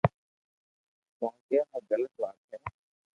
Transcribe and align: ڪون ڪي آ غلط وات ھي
ڪون 1.17 1.33
ڪي 1.47 1.55
آ 1.75 1.77
غلط 1.89 2.13
وات 2.21 2.37
ھي 2.49 2.57